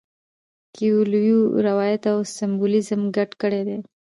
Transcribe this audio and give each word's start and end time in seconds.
کویلیو 0.75 1.39
روایت 1.67 2.03
او 2.11 2.17
سمبولیزم 2.35 3.01
ګډ 3.15 3.29
کړي 3.41 3.61
دي. 3.67 3.77